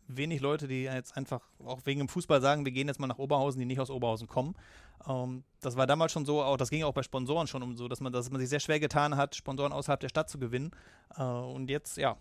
wenig 0.07 0.41
Leute, 0.41 0.67
die 0.67 0.83
jetzt 0.83 1.15
einfach 1.17 1.41
auch 1.63 1.81
wegen 1.85 1.99
dem 1.99 2.07
Fußball 2.07 2.41
sagen, 2.41 2.65
wir 2.65 2.71
gehen 2.71 2.87
jetzt 2.87 2.99
mal 2.99 3.07
nach 3.07 3.17
Oberhausen, 3.17 3.59
die 3.59 3.65
nicht 3.65 3.79
aus 3.79 3.89
Oberhausen 3.89 4.27
kommen. 4.27 4.55
Ähm, 5.07 5.43
das 5.61 5.75
war 5.75 5.87
damals 5.87 6.11
schon 6.11 6.25
so, 6.25 6.41
auch 6.41 6.57
das 6.57 6.69
ging 6.69 6.83
auch 6.83 6.93
bei 6.93 7.03
Sponsoren 7.03 7.47
schon 7.47 7.63
um 7.63 7.75
so, 7.75 7.87
dass 7.87 7.99
man, 7.99 8.11
dass 8.13 8.29
man 8.31 8.39
sich 8.39 8.49
sehr 8.49 8.59
schwer 8.59 8.79
getan 8.79 9.17
hat, 9.17 9.35
Sponsoren 9.35 9.73
außerhalb 9.73 9.99
der 9.99 10.09
Stadt 10.09 10.29
zu 10.29 10.39
gewinnen. 10.39 10.71
Äh, 11.17 11.23
und 11.23 11.69
jetzt, 11.69 11.97
ja, 11.97 12.17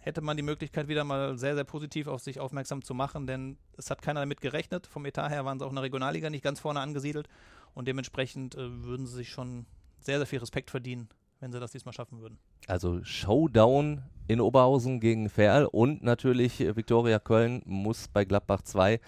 hätte 0.00 0.20
man 0.20 0.36
die 0.36 0.42
Möglichkeit, 0.42 0.88
wieder 0.88 1.04
mal 1.04 1.38
sehr, 1.38 1.54
sehr 1.54 1.64
positiv 1.64 2.06
auf 2.06 2.20
sich 2.20 2.40
aufmerksam 2.40 2.82
zu 2.82 2.94
machen, 2.94 3.26
denn 3.26 3.58
es 3.76 3.90
hat 3.90 4.02
keiner 4.02 4.20
damit 4.20 4.40
gerechnet. 4.40 4.86
Vom 4.86 5.06
Etat 5.06 5.30
her 5.30 5.44
waren 5.44 5.58
sie 5.58 5.64
auch 5.64 5.70
in 5.70 5.76
der 5.76 5.84
Regionalliga 5.84 6.30
nicht 6.30 6.44
ganz 6.44 6.60
vorne 6.60 6.80
angesiedelt 6.80 7.28
und 7.74 7.88
dementsprechend 7.88 8.54
äh, 8.54 8.82
würden 8.84 9.06
sie 9.06 9.16
sich 9.16 9.30
schon 9.30 9.66
sehr, 10.00 10.18
sehr 10.18 10.26
viel 10.26 10.38
Respekt 10.38 10.70
verdienen, 10.70 11.08
wenn 11.40 11.52
sie 11.52 11.60
das 11.60 11.72
diesmal 11.72 11.92
schaffen 11.92 12.20
würden. 12.20 12.38
Also 12.66 13.02
Showdown 13.04 14.02
in 14.26 14.40
Oberhausen 14.40 15.00
gegen 15.00 15.28
Ferl 15.28 15.66
und 15.66 16.02
natürlich 16.02 16.60
äh, 16.60 16.76
Viktoria 16.76 17.18
Köln 17.18 17.62
muss 17.64 18.08
bei 18.08 18.24
Gladbach 18.24 18.62
2 18.62 19.00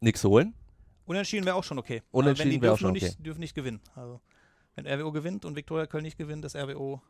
nichts 0.00 0.24
holen. 0.24 0.54
Unentschieden 1.06 1.44
wäre 1.44 1.56
auch 1.56 1.64
schon 1.64 1.78
okay. 1.78 2.02
Unentschieden 2.10 2.62
wäre 2.62 2.74
auch 2.74 2.78
schon 2.78 2.90
okay. 2.90 3.06
Nicht, 3.06 3.26
dürfen 3.26 3.40
nicht 3.40 3.54
gewinnen. 3.54 3.80
Also 3.94 4.20
wenn 4.76 4.86
RWO 4.86 5.12
gewinnt 5.12 5.44
und 5.44 5.56
Viktoria 5.56 5.86
Köln 5.86 6.04
nicht 6.04 6.16
gewinnt, 6.16 6.44
ist 6.44 6.56
RWO 6.56 7.00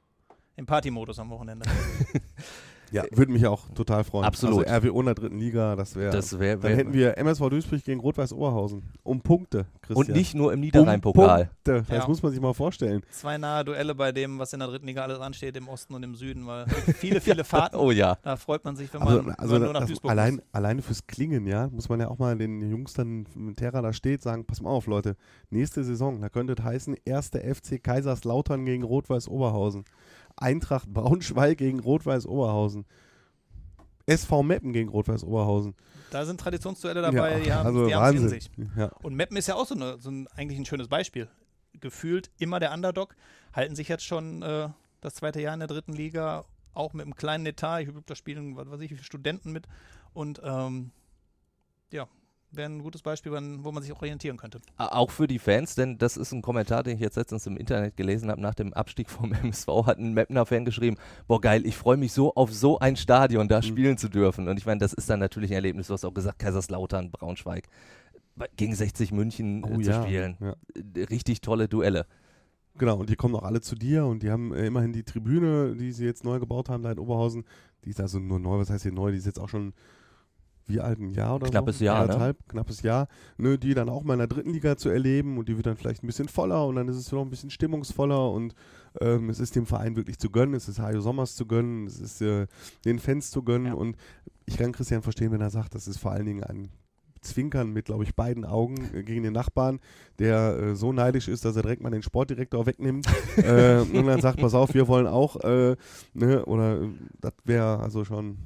im 0.56 0.66
Partymodus 0.66 1.18
am 1.18 1.30
Wochenende. 1.30 1.68
ja, 2.92 3.04
würde 3.10 3.32
mich 3.32 3.46
auch 3.46 3.68
total 3.70 4.04
freuen. 4.04 4.24
Absolut. 4.24 4.66
Also 4.66 4.88
RWO 4.88 5.00
in 5.00 5.06
der 5.06 5.14
dritten 5.14 5.38
Liga, 5.38 5.76
das 5.76 5.96
wäre. 5.96 6.12
Das 6.12 6.38
wär, 6.38 6.56
dann 6.56 6.74
hätten 6.74 6.92
wir 6.92 7.16
MSV 7.16 7.48
Duisburg 7.48 7.82
gegen 7.84 8.00
Rot-Weiß 8.00 8.32
Oberhausen. 8.32 8.82
Um 9.02 9.20
Punkte, 9.20 9.66
Christian. 9.80 9.96
Und 9.96 10.08
nicht 10.14 10.34
nur 10.34 10.52
im 10.52 10.60
Niederrhein-Pokal. 10.60 11.42
Um 11.42 11.48
das 11.64 11.88
ja. 11.88 12.06
muss 12.06 12.22
man 12.22 12.32
sich 12.32 12.40
mal 12.40 12.52
vorstellen. 12.52 13.02
Zwei 13.10 13.38
nahe 13.38 13.64
Duelle 13.64 13.94
bei 13.94 14.12
dem, 14.12 14.38
was 14.38 14.52
in 14.52 14.60
der 14.60 14.68
dritten 14.68 14.86
Liga 14.86 15.02
alles 15.02 15.20
ansteht, 15.20 15.56
im 15.56 15.68
Osten 15.68 15.94
und 15.94 16.02
im 16.02 16.14
Süden, 16.14 16.46
weil 16.46 16.66
viele, 16.68 17.20
viele 17.20 17.44
Fahrten. 17.44 17.76
oh 17.80 17.90
ja. 17.90 18.18
Da 18.22 18.36
freut 18.36 18.64
man 18.64 18.76
sich, 18.76 18.92
wenn 18.92 19.02
also, 19.02 19.22
man, 19.22 19.34
also, 19.36 19.58
nur 19.58 19.72
nach 19.72 19.86
Duisburg 19.86 20.10
allein, 20.10 20.34
muss. 20.36 20.44
Alleine 20.52 20.82
fürs 20.82 21.06
Klingen, 21.06 21.46
ja, 21.46 21.68
muss 21.68 21.88
man 21.88 22.00
ja 22.00 22.08
auch 22.08 22.18
mal 22.18 22.36
den 22.36 22.60
Jungs 22.70 22.92
dann, 22.92 23.26
wenn 23.34 23.56
Terra 23.56 23.80
da 23.80 23.92
steht, 23.92 24.22
sagen: 24.22 24.44
Pass 24.44 24.60
mal 24.60 24.70
auf, 24.70 24.86
Leute, 24.86 25.16
nächste 25.50 25.82
Saison, 25.84 26.20
da 26.20 26.28
könnte 26.28 26.54
es 26.58 26.62
heißen, 26.62 26.96
erste 27.04 27.40
FC 27.40 27.82
Kaiserslautern 27.82 28.64
gegen 28.64 28.82
Rot-Weiß 28.82 29.28
Oberhausen. 29.28 29.84
Eintracht 30.36 30.88
Braunschweig 30.92 31.58
gegen 31.58 31.80
Rot-Weiß 31.80 32.26
Oberhausen. 32.26 32.84
SV 34.06 34.42
Meppen 34.42 34.72
gegen 34.72 34.88
Rot-Weiß 34.88 35.24
Oberhausen. 35.24 35.74
Da 36.10 36.26
sind 36.26 36.40
Traditionsduelle 36.40 37.02
dabei, 37.02 37.38
ja, 37.38 37.40
die 37.40 37.52
haben 37.52 37.66
also 37.66 37.86
die 37.86 37.94
Wahnsinn. 37.94 38.22
in 38.24 38.28
sich. 38.28 38.50
Ja. 38.76 38.88
Und 39.02 39.14
Meppen 39.14 39.36
ist 39.36 39.48
ja 39.48 39.54
auch 39.54 39.66
so, 39.66 39.74
eine, 39.74 39.98
so 39.98 40.10
ein, 40.10 40.28
eigentlich 40.28 40.58
ein 40.58 40.66
schönes 40.66 40.88
Beispiel. 40.88 41.28
Gefühlt 41.80 42.30
immer 42.38 42.60
der 42.60 42.72
Underdog, 42.72 43.16
halten 43.54 43.74
sich 43.74 43.88
jetzt 43.88 44.04
schon 44.04 44.42
äh, 44.42 44.68
das 45.00 45.14
zweite 45.14 45.40
Jahr 45.40 45.54
in 45.54 45.60
der 45.60 45.68
dritten 45.68 45.92
Liga, 45.92 46.44
auch 46.74 46.92
mit 46.92 47.04
einem 47.04 47.14
kleinen 47.14 47.46
Etat. 47.46 47.80
Ich 47.80 47.86
glaube, 47.86 48.02
da 48.04 48.14
spielen, 48.14 48.56
was 48.56 48.70
weiß 48.70 48.80
ich, 48.80 48.90
wie 48.90 48.94
viele 48.96 49.04
Studenten 49.04 49.52
mit. 49.52 49.66
Und 50.12 50.40
ähm, 50.44 50.90
ja, 51.90 52.08
wäre 52.54 52.70
ein 52.70 52.82
gutes 52.82 53.02
Beispiel, 53.02 53.32
wo 53.32 53.72
man 53.72 53.82
sich 53.82 53.92
orientieren 53.92 54.36
könnte. 54.36 54.60
Auch 54.76 55.10
für 55.10 55.26
die 55.26 55.38
Fans, 55.38 55.74
denn 55.74 55.98
das 55.98 56.16
ist 56.16 56.32
ein 56.32 56.42
Kommentar, 56.42 56.82
den 56.82 56.96
ich 56.96 57.00
jetzt 57.00 57.16
letztens 57.16 57.46
im 57.46 57.56
Internet 57.56 57.96
gelesen 57.96 58.30
habe. 58.30 58.40
Nach 58.40 58.54
dem 58.54 58.72
Abstieg 58.72 59.10
vom 59.10 59.32
MSV 59.42 59.68
hat 59.86 59.98
ein 59.98 60.14
Mapner-Fan 60.14 60.64
geschrieben: 60.64 60.96
Boah, 61.26 61.40
geil, 61.40 61.66
ich 61.66 61.76
freue 61.76 61.96
mich 61.96 62.12
so 62.12 62.34
auf 62.34 62.52
so 62.52 62.78
ein 62.78 62.96
Stadion 62.96 63.48
da 63.48 63.58
mhm. 63.58 63.62
spielen 63.62 63.98
zu 63.98 64.08
dürfen. 64.08 64.48
Und 64.48 64.58
ich 64.58 64.66
meine, 64.66 64.80
das 64.80 64.92
ist 64.92 65.08
dann 65.08 65.20
natürlich 65.20 65.50
ein 65.50 65.56
Erlebnis. 65.56 65.88
Du 65.88 65.94
hast 65.94 66.04
auch 66.04 66.14
gesagt, 66.14 66.38
Kaiserslautern, 66.38 67.10
Braunschweig, 67.10 67.68
gegen 68.56 68.74
60 68.74 69.12
München 69.12 69.64
äh, 69.64 69.66
oh, 69.66 69.80
zu 69.80 69.90
ja, 69.90 70.02
spielen. 70.02 70.36
Ja. 70.40 70.56
Äh, 70.74 71.04
richtig 71.04 71.40
tolle 71.40 71.68
Duelle. 71.68 72.06
Genau, 72.78 72.96
und 72.96 73.10
die 73.10 73.16
kommen 73.16 73.34
auch 73.34 73.42
alle 73.42 73.60
zu 73.60 73.74
dir 73.74 74.06
und 74.06 74.22
die 74.22 74.30
haben 74.30 74.54
äh, 74.54 74.66
immerhin 74.66 74.92
die 74.92 75.02
Tribüne, 75.02 75.76
die 75.76 75.92
sie 75.92 76.06
jetzt 76.06 76.24
neu 76.24 76.38
gebaut 76.38 76.68
haben, 76.70 76.82
da 76.82 76.92
in 76.92 76.98
Oberhausen. 76.98 77.44
Die 77.84 77.90
ist 77.90 78.00
also 78.00 78.18
nur 78.18 78.38
neu, 78.38 78.58
was 78.58 78.70
heißt 78.70 78.84
hier 78.84 78.92
neu? 78.92 79.10
Die 79.10 79.18
ist 79.18 79.26
jetzt 79.26 79.38
auch 79.38 79.48
schon 79.48 79.74
wie 80.66 80.80
alt, 80.80 80.98
ein 80.98 81.10
Jahr 81.10 81.36
oder 81.36 81.48
knappes 81.48 81.78
so? 81.78 81.84
Jahr, 81.84 82.06
ne? 82.06 82.36
knappes 82.48 82.82
Jahr, 82.82 83.08
ne, 83.36 83.58
die 83.58 83.74
dann 83.74 83.88
auch 83.88 84.02
mal 84.02 84.14
in 84.14 84.20
der 84.20 84.28
dritten 84.28 84.50
Liga 84.50 84.76
zu 84.76 84.88
erleben 84.88 85.38
und 85.38 85.48
die 85.48 85.56
wird 85.56 85.66
dann 85.66 85.76
vielleicht 85.76 86.02
ein 86.02 86.06
bisschen 86.06 86.28
voller 86.28 86.66
und 86.66 86.76
dann 86.76 86.88
ist 86.88 86.96
es 86.96 87.10
noch 87.12 87.22
ein 87.22 87.30
bisschen 87.30 87.50
stimmungsvoller 87.50 88.30
und 88.30 88.54
ähm, 89.00 89.30
es 89.30 89.40
ist 89.40 89.56
dem 89.56 89.66
Verein 89.66 89.96
wirklich 89.96 90.18
zu 90.18 90.30
gönnen, 90.30 90.54
es 90.54 90.68
ist 90.68 90.78
Hajo 90.78 91.00
Sommers 91.00 91.34
zu 91.34 91.46
gönnen, 91.46 91.86
es 91.86 92.00
ist 92.00 92.22
äh, 92.22 92.46
den 92.84 92.98
Fans 92.98 93.30
zu 93.30 93.42
gönnen 93.42 93.68
ja. 93.68 93.74
und 93.74 93.96
ich 94.46 94.56
kann 94.56 94.72
Christian 94.72 95.02
verstehen, 95.02 95.32
wenn 95.32 95.40
er 95.40 95.50
sagt, 95.50 95.74
das 95.74 95.88
ist 95.88 95.98
vor 95.98 96.12
allen 96.12 96.26
Dingen 96.26 96.44
ein 96.44 96.68
Zwinkern 97.22 97.72
mit, 97.72 97.86
glaube 97.86 98.04
ich, 98.04 98.14
beiden 98.14 98.44
Augen 98.44 98.90
äh, 98.94 99.02
gegen 99.02 99.22
den 99.22 99.32
Nachbarn, 99.32 99.80
der 100.18 100.58
äh, 100.58 100.74
so 100.74 100.92
neidisch 100.92 101.28
ist, 101.28 101.44
dass 101.44 101.56
er 101.56 101.62
direkt 101.62 101.82
mal 101.82 101.90
den 101.90 102.02
Sportdirektor 102.02 102.66
wegnimmt 102.66 103.06
äh, 103.36 103.78
und 103.78 104.06
dann 104.06 104.20
sagt, 104.20 104.40
pass 104.40 104.54
auf, 104.54 104.74
wir 104.74 104.88
wollen 104.88 105.06
auch, 105.06 105.36
äh, 105.36 105.76
ne, 106.14 106.44
oder 106.44 106.88
das 107.20 107.32
wäre 107.44 107.78
also 107.80 108.04
schon 108.04 108.38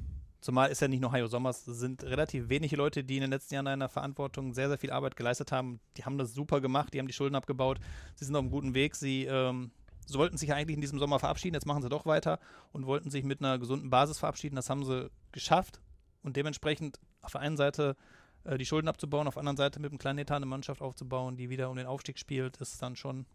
Zumal 0.47 0.71
ist 0.71 0.79
ja 0.79 0.87
nicht 0.87 1.01
nur 1.01 1.11
Hajo 1.11 1.27
Sommers, 1.27 1.67
es 1.67 1.79
sind 1.79 2.05
relativ 2.05 2.47
wenige 2.47 2.77
Leute, 2.77 3.03
die 3.03 3.15
in 3.17 3.21
den 3.21 3.31
letzten 3.31 3.55
Jahren 3.55 3.67
in 3.67 3.81
der 3.81 3.89
Verantwortung 3.89 4.53
sehr, 4.53 4.69
sehr 4.69 4.77
viel 4.77 4.91
Arbeit 4.91 5.17
geleistet 5.17 5.51
haben. 5.51 5.81
Die 5.97 6.05
haben 6.05 6.17
das 6.17 6.33
super 6.33 6.61
gemacht, 6.61 6.93
die 6.93 6.99
haben 6.99 7.07
die 7.07 7.13
Schulden 7.13 7.35
abgebaut, 7.35 7.81
sie 8.15 8.23
sind 8.23 8.33
auf 8.33 8.43
einem 8.43 8.49
guten 8.49 8.73
Weg, 8.73 8.95
sie 8.95 9.25
ähm, 9.25 9.71
sollten 10.05 10.37
sich 10.37 10.53
eigentlich 10.53 10.75
in 10.75 10.79
diesem 10.79 10.99
Sommer 10.99 11.19
verabschieden, 11.19 11.55
jetzt 11.55 11.65
machen 11.65 11.81
sie 11.81 11.89
doch 11.89 12.05
weiter 12.05 12.39
und 12.71 12.85
wollten 12.85 13.09
sich 13.09 13.25
mit 13.25 13.41
einer 13.41 13.59
gesunden 13.59 13.89
Basis 13.89 14.19
verabschieden. 14.19 14.55
Das 14.55 14.69
haben 14.69 14.85
sie 14.85 15.11
geschafft 15.33 15.81
und 16.23 16.37
dementsprechend 16.37 16.97
auf 17.21 17.33
der 17.33 17.41
einen 17.41 17.57
Seite 17.57 17.97
äh, 18.45 18.57
die 18.57 18.65
Schulden 18.65 18.87
abzubauen, 18.87 19.27
auf 19.27 19.33
der 19.33 19.41
anderen 19.41 19.57
Seite 19.57 19.81
mit 19.81 19.91
einem 19.91 19.99
kleinen 19.99 20.19
Etat 20.19 20.37
eine 20.37 20.45
Mannschaft 20.45 20.81
aufzubauen, 20.81 21.35
die 21.35 21.49
wieder 21.49 21.69
um 21.69 21.75
den 21.75 21.87
Aufstieg 21.87 22.17
spielt, 22.17 22.55
ist 22.61 22.81
dann 22.81 22.95
schon 22.95 23.25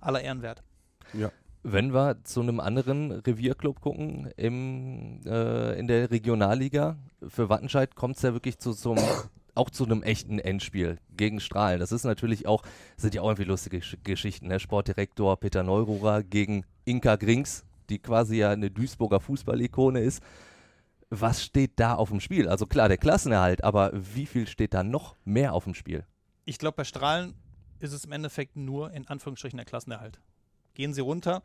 aller 0.00 0.22
Ehren 0.22 0.40
wert. 0.40 0.62
Ja, 1.12 1.30
wenn 1.64 1.94
wir 1.94 2.22
zu 2.24 2.40
einem 2.42 2.60
anderen 2.60 3.10
Revierclub 3.10 3.80
gucken, 3.80 4.30
im, 4.36 5.20
äh, 5.26 5.78
in 5.78 5.88
der 5.88 6.10
Regionalliga, 6.10 6.98
für 7.26 7.48
Wattenscheid 7.48 7.94
kommt 7.96 8.16
es 8.16 8.22
ja 8.22 8.34
wirklich 8.34 8.58
zu 8.58 8.70
einem 8.92 9.02
auch 9.56 9.70
zu 9.70 9.84
einem 9.84 10.02
echten 10.02 10.38
Endspiel 10.38 10.98
gegen 11.16 11.40
Strahlen. 11.40 11.80
Das 11.80 11.92
ist 11.92 12.04
natürlich 12.04 12.46
auch, 12.46 12.62
sind 12.96 13.14
ja 13.14 13.22
auch 13.22 13.28
irgendwie 13.28 13.44
lustige 13.44 13.78
Gesch- 13.78 13.96
Geschichten. 14.02 14.48
Ne? 14.48 14.60
Sportdirektor 14.60 15.38
Peter 15.38 15.62
Neururer 15.62 16.22
gegen 16.22 16.64
Inka 16.84 17.16
Grings, 17.16 17.64
die 17.88 17.98
quasi 18.00 18.36
ja 18.38 18.50
eine 18.50 18.70
Duisburger 18.70 19.20
Fußballikone 19.20 20.00
ist. 20.00 20.22
Was 21.08 21.44
steht 21.44 21.72
da 21.76 21.94
auf 21.94 22.10
dem 22.10 22.20
Spiel? 22.20 22.48
Also 22.48 22.66
klar, 22.66 22.88
der 22.88 22.98
Klassenerhalt, 22.98 23.62
aber 23.62 23.92
wie 23.94 24.26
viel 24.26 24.48
steht 24.48 24.74
da 24.74 24.82
noch 24.82 25.16
mehr 25.24 25.52
auf 25.54 25.64
dem 25.64 25.74
Spiel? 25.74 26.04
Ich 26.44 26.58
glaube, 26.58 26.76
bei 26.76 26.84
Strahlen 26.84 27.34
ist 27.78 27.92
es 27.92 28.04
im 28.04 28.12
Endeffekt 28.12 28.56
nur 28.56 28.90
in 28.92 29.06
Anführungsstrichen 29.06 29.56
der 29.56 29.66
Klassenerhalt. 29.66 30.20
Gehen 30.74 30.92
sie 30.92 31.00
runter, 31.00 31.42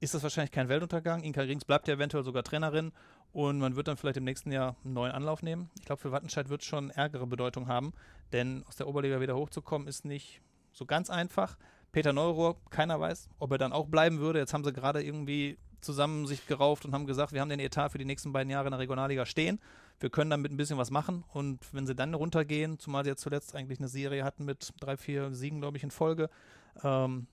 ist 0.00 0.14
das 0.14 0.22
wahrscheinlich 0.22 0.50
kein 0.50 0.68
Weltuntergang. 0.68 1.22
Inka 1.22 1.42
Rings 1.42 1.64
bleibt 1.64 1.88
ja 1.88 1.94
eventuell 1.94 2.24
sogar 2.24 2.42
Trainerin 2.42 2.92
und 3.32 3.58
man 3.58 3.76
wird 3.76 3.88
dann 3.88 3.96
vielleicht 3.96 4.16
im 4.16 4.24
nächsten 4.24 4.52
Jahr 4.52 4.76
einen 4.84 4.94
neuen 4.94 5.12
Anlauf 5.12 5.42
nehmen. 5.42 5.70
Ich 5.78 5.86
glaube, 5.86 6.00
für 6.00 6.12
Wattenscheid 6.12 6.48
wird 6.48 6.62
es 6.62 6.66
schon 6.66 6.90
ärgere 6.90 7.26
Bedeutung 7.26 7.68
haben, 7.68 7.92
denn 8.32 8.64
aus 8.66 8.76
der 8.76 8.88
Oberliga 8.88 9.20
wieder 9.20 9.36
hochzukommen 9.36 9.88
ist 9.88 10.04
nicht 10.04 10.40
so 10.72 10.86
ganz 10.86 11.10
einfach. 11.10 11.56
Peter 11.92 12.12
Neurohr, 12.12 12.56
keiner 12.70 12.98
weiß, 12.98 13.28
ob 13.38 13.52
er 13.52 13.58
dann 13.58 13.72
auch 13.72 13.86
bleiben 13.86 14.18
würde. 14.18 14.38
Jetzt 14.38 14.54
haben 14.54 14.64
sie 14.64 14.72
gerade 14.72 15.02
irgendwie 15.02 15.58
zusammen 15.82 16.26
sich 16.26 16.46
gerauft 16.46 16.84
und 16.84 16.94
haben 16.94 17.06
gesagt, 17.06 17.32
wir 17.32 17.40
haben 17.40 17.48
den 17.48 17.60
Etat 17.60 17.90
für 17.90 17.98
die 17.98 18.04
nächsten 18.04 18.32
beiden 18.32 18.50
Jahre 18.50 18.66
in 18.66 18.70
der 18.70 18.80
Regionalliga 18.80 19.26
stehen. 19.26 19.60
Wir 20.00 20.10
können 20.10 20.30
damit 20.30 20.50
ein 20.50 20.56
bisschen 20.56 20.78
was 20.78 20.90
machen. 20.90 21.24
Und 21.32 21.60
wenn 21.72 21.86
sie 21.86 21.94
dann 21.94 22.14
runtergehen, 22.14 22.78
zumal 22.78 23.04
sie 23.04 23.10
jetzt 23.10 23.22
zuletzt 23.22 23.54
eigentlich 23.54 23.78
eine 23.78 23.88
Serie 23.88 24.24
hatten 24.24 24.44
mit 24.44 24.72
drei, 24.80 24.96
vier 24.96 25.32
Siegen, 25.34 25.60
glaube 25.60 25.76
ich, 25.76 25.82
in 25.82 25.90
Folge, 25.90 26.30
ähm, 26.82 27.26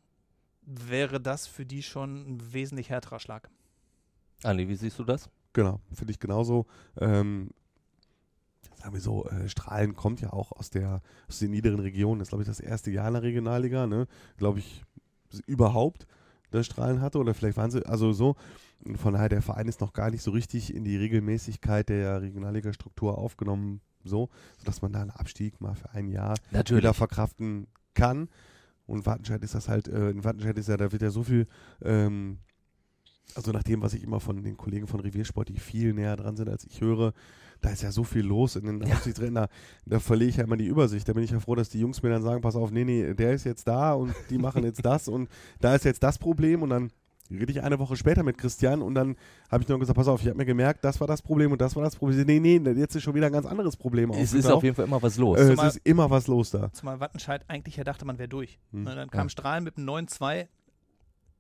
wäre 0.70 1.20
das 1.20 1.48
für 1.48 1.66
die 1.66 1.84
schon 1.84 2.36
ein 2.36 2.54
wesentlich 2.54 2.90
härterer 2.90 3.20
Schlag. 3.20 3.50
Andi, 4.44 4.68
wie 4.68 4.76
siehst 4.76 5.00
du 5.00 5.04
das? 5.04 5.30
Genau, 5.54 5.80
finde 5.94 6.12
ich 6.12 6.20
genauso. 6.20 6.66
Ähm, 6.98 7.50
sagen 8.78 8.94
wir 8.94 9.02
so, 9.02 9.26
äh, 9.28 9.50
Strahlen 9.50 9.96
kommt 9.96 10.22
ja 10.22 10.32
auch 10.32 10.52
aus 10.52 10.70
der 10.70 11.02
aus 11.28 11.40
den 11.40 11.52
niederen 11.52 11.80
Regionen. 11.80 12.20
Das 12.20 12.28
ist, 12.28 12.30
glaube 12.30 12.44
ich, 12.44 12.48
das 12.48 12.60
erste 12.60 12.92
Jahr 12.92 13.08
in 13.08 13.16
der 13.16 13.24
Regionalliga, 13.24 13.88
ne? 13.88 14.08
Glaube 14.38 14.60
ich, 14.60 14.84
überhaupt, 15.48 16.08
das 16.52 16.66
Strahlen 16.66 17.02
hatte. 17.02 17.18
Oder 17.18 17.34
vielleicht 17.34 17.58
waren 17.58 17.72
sie, 17.72 17.86
also 17.86 18.14
so. 18.14 18.36
Von 18.96 19.14
daher, 19.14 19.28
der 19.28 19.42
Verein 19.42 19.68
ist 19.68 19.82
noch 19.82 19.92
gar 19.92 20.10
nicht 20.10 20.24
so 20.24 20.32
richtig 20.32 20.74
in 20.74 20.86
die 20.86 20.96
Regelmäßigkeit 20.96 21.90
der 21.90 22.22
Regionalliga-Struktur 22.22 23.18
aufgenommen, 23.18 23.82
so, 24.06 24.30
sodass 24.58 24.82
man 24.82 24.94
da 24.94 25.02
einen 25.02 25.10
Abstieg 25.10 25.60
mal 25.60 25.76
für 25.76 25.90
ein 25.90 26.08
Jahr 26.08 26.36
wieder 26.52 26.94
verkraften 26.94 27.68
kann. 27.94 28.30
Und 28.90 29.06
Wattenscheid 29.06 29.44
ist 29.44 29.56
das 29.56 29.70
halt, 29.70 29.88
äh, 29.88 30.10
in 30.10 30.24
Wattenscheid 30.24 30.58
ist 30.58 30.68
ja, 30.70 30.78
da 30.78 30.92
wird 30.92 31.02
ja 31.02 31.10
so 31.12 31.24
viel, 31.24 31.48
ähm, 31.82 32.40
also 33.36 33.52
nach 33.52 33.64
dem, 33.64 33.82
was 33.82 33.94
ich 33.94 34.04
immer 34.04 34.20
von 34.20 34.44
den 34.44 34.58
Kollegen 34.58 34.88
von 34.88 35.00
Reviersport, 35.00 35.50
die 35.50 35.60
viel 35.60 35.94
näher 35.94 36.16
dran 36.16 36.36
sind, 36.36 36.50
als 36.50 36.66
ich 36.66 36.82
höre, 36.82 37.14
da 37.62 37.70
ist 37.70 37.84
ja 37.84 37.92
so 37.92 38.04
viel 38.04 38.26
los 38.26 38.56
in 38.56 38.66
den 38.66 38.82
Ja. 38.82 38.96
Aufsichtsräten, 38.96 39.36
da, 39.36 39.48
da 39.86 40.00
verliere 40.00 40.30
ich 40.30 40.38
ja 40.38 40.46
immer 40.46 40.58
die 40.58 40.66
Übersicht. 40.68 41.08
Da 41.08 41.14
bin 41.14 41.24
ich 41.24 41.32
ja 41.32 41.40
froh, 41.40 41.56
dass 41.56 41.70
die 41.70 41.80
Jungs 41.80 42.02
mir 42.02 42.10
dann 42.10 42.24
sagen, 42.24 42.42
pass 42.42 42.56
auf, 42.56 42.72
nee, 42.72 42.86
nee, 42.86 43.14
der 43.14 43.34
ist 43.34 43.44
jetzt 43.44 43.68
da 43.68 43.94
und 43.94 44.16
die 44.30 44.38
machen 44.38 44.64
jetzt 44.64 44.84
das 44.84 45.08
und 45.08 45.30
da 45.60 45.76
ist 45.76 45.86
jetzt 45.86 46.02
das 46.02 46.18
Problem 46.18 46.64
und 46.64 46.70
dann 46.70 46.92
rede 47.30 47.52
ich 47.52 47.62
eine 47.62 47.80
Woche 47.80 47.96
später 47.96 48.24
mit 48.24 48.38
Christian 48.38 48.82
und 48.82 48.96
dann 48.96 49.16
habe 49.52 49.64
ich 49.64 49.70
noch 49.70 49.80
gesagt, 49.80 49.96
pass 49.98 50.08
auf, 50.08 50.22
ich 50.22 50.28
habe 50.28 50.38
mir 50.38 50.46
gemerkt, 50.46 50.84
das 50.84 51.00
war 51.00 51.08
das 51.08 51.22
Problem 51.22 51.52
und 51.52 51.62
das 51.62 51.76
war 51.76 51.84
das 51.84 51.96
Problem. 51.96 52.26
Nee, 52.26 52.40
nee, 52.40 52.70
jetzt 52.72 52.96
ist 52.96 53.04
schon 53.04 53.14
wieder 53.16 53.28
ein 53.28 53.32
ganz 53.34 53.46
anderes 53.46 53.76
Problem 53.78 54.10
Es 54.12 54.34
ist 54.34 54.46
auf 54.48 54.64
jeden 54.64 54.76
Fall 54.76 54.86
immer 54.86 55.02
was 55.02 55.18
los. 55.18 55.38
äh, 55.40 55.54
es 55.54 55.64
ist 55.76 55.82
immer 55.86 56.10
was 56.10 56.28
los 56.28 56.52
da. 56.52 56.72
Zumal 56.74 57.00
Wattenscheid 57.00 57.44
eigentlich 57.48 57.76
ja 57.78 57.84
dachte, 57.84 58.06
man 58.06 58.18
wäre 58.18 58.30
durch. 58.30 58.60
Hm. 58.72 58.84
Ne, 58.84 58.96
Dann 58.96 59.10
kam 59.10 59.26
Ja. 59.26 59.30
Strahlen 59.30 59.64
mit 59.64 59.78
einem 59.78 59.88
9-2 59.90 60.48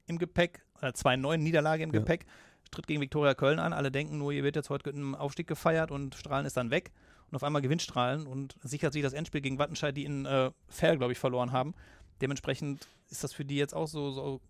im 0.07 0.17
Gepäck, 0.17 0.63
oder 0.79 0.89
2-9 0.89 1.37
Niederlage 1.37 1.83
im 1.83 1.93
Ja. 1.93 1.99
Gepäck, 1.99 2.25
tritt 2.71 2.87
gegen 2.87 3.01
Viktoria 3.01 3.33
Köln 3.33 3.59
an. 3.59 3.73
Alle 3.73 3.91
denken 3.91 4.17
nur, 4.17 4.31
hier 4.33 4.43
wird 4.43 4.55
jetzt 4.55 4.69
heute 4.69 4.89
ein 4.91 5.15
Aufstieg 5.15 5.47
gefeiert 5.47 5.91
und 5.91 6.15
Strahlen 6.15 6.45
ist 6.45 6.57
dann 6.57 6.71
weg. 6.71 6.91
Und 7.29 7.35
auf 7.35 7.43
einmal 7.43 7.61
gewinnt 7.61 7.81
Strahlen 7.81 8.25
und 8.25 8.55
sichert 8.63 8.93
sich 8.93 9.03
das 9.03 9.13
Endspiel 9.13 9.41
gegen 9.41 9.59
Wattenscheid, 9.59 9.95
die 9.95 10.03
in 10.05 10.25
äh, 10.25 10.49
Fair, 10.67 10.97
glaube 10.97 11.11
ich, 11.13 11.19
verloren 11.19 11.51
haben. 11.51 11.73
Dementsprechend 12.21 12.87
ist 13.09 13.23
das 13.23 13.33
für 13.33 13.45
die 13.45 13.55
jetzt 13.55 13.73
auch 13.75 13.87
so, 13.87 14.11
so 14.11 14.41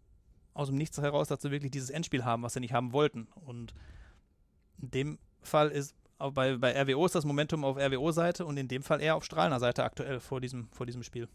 aus 0.54 0.68
dem 0.68 0.78
Nichts 0.78 0.98
heraus, 0.98 1.28
dass 1.28 1.42
sie 1.42 1.52
wirklich 1.52 1.72
dieses 1.72 1.90
Endspiel 1.90 2.26
haben, 2.26 2.44
was 2.44 2.54
sie 2.54 2.60
nicht 2.60 2.74
haben 2.74 2.94
wollten. 2.94 3.28
Und 3.46 3.74
in 4.82 4.92
dem 4.92 5.20
Fall 5.42 5.70
ist, 5.70 5.96
bei, 6.18 6.58
bei 6.58 6.82
RWO 6.82 7.06
ist 7.06 7.16
das 7.16 7.26
Momentum 7.26 7.64
auf 7.64 7.78
RWO-Seite 7.78 8.46
und 8.46 8.58
in 8.58 8.68
dem 8.68 8.84
Fall 8.84 9.02
eher 9.02 9.16
auf 9.16 9.24
Strahlener 9.24 9.60
Seite 9.60 9.84
aktuell 9.84 10.20
vor 10.20 10.42
diesem, 10.42 10.68
vor 10.72 10.86
diesem 10.86 11.04
Spiel. 11.04 11.30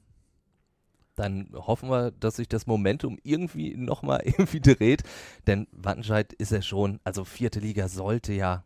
dann 1.17 1.49
hoffen 1.55 1.89
wir, 1.89 2.11
dass 2.11 2.37
sich 2.37 2.49
das 2.49 2.67
Momentum 2.67 3.19
irgendwie 3.23 3.77
nochmal 3.77 4.21
irgendwie 4.25 4.61
dreht. 4.61 5.03
Denn 5.47 5.69
Wattenscheid 5.73 6.33
ist 6.35 6.53
ja 6.53 6.61
schon, 6.61 7.01
also 7.05 7.25
vierte 7.25 7.61
Liga 7.61 7.89
sollte 7.89 8.33
ja 8.33 8.65